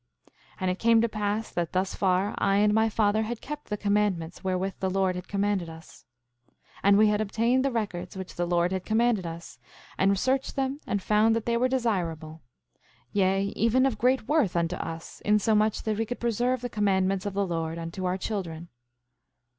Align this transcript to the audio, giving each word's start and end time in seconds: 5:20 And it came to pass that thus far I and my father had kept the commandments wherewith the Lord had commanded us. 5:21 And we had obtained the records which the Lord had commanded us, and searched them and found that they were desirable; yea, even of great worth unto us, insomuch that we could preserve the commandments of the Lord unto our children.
5:20 0.25 0.33
And 0.61 0.71
it 0.71 0.79
came 0.79 0.99
to 1.01 1.07
pass 1.07 1.51
that 1.51 1.73
thus 1.73 1.93
far 1.93 2.33
I 2.39 2.55
and 2.55 2.73
my 2.73 2.89
father 2.89 3.21
had 3.21 3.39
kept 3.39 3.69
the 3.69 3.77
commandments 3.77 4.43
wherewith 4.43 4.73
the 4.79 4.89
Lord 4.89 5.13
had 5.15 5.27
commanded 5.27 5.69
us. 5.69 6.05
5:21 6.77 6.79
And 6.85 6.97
we 6.97 7.07
had 7.09 7.21
obtained 7.21 7.63
the 7.63 7.69
records 7.71 8.17
which 8.17 8.33
the 8.33 8.47
Lord 8.47 8.71
had 8.71 8.83
commanded 8.83 9.27
us, 9.27 9.59
and 9.99 10.17
searched 10.17 10.55
them 10.55 10.79
and 10.87 11.03
found 11.03 11.35
that 11.35 11.45
they 11.45 11.55
were 11.55 11.67
desirable; 11.69 12.41
yea, 13.11 13.53
even 13.55 13.85
of 13.85 13.99
great 13.99 14.27
worth 14.27 14.55
unto 14.55 14.75
us, 14.77 15.21
insomuch 15.23 15.83
that 15.83 15.99
we 15.99 16.07
could 16.07 16.19
preserve 16.19 16.61
the 16.61 16.67
commandments 16.69 17.27
of 17.27 17.35
the 17.35 17.45
Lord 17.45 17.77
unto 17.77 18.05
our 18.05 18.17
children. 18.17 18.69